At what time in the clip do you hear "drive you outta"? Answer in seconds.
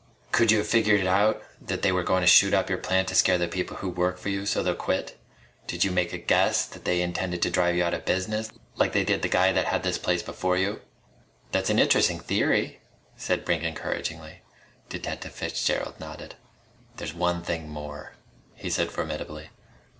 7.51-7.99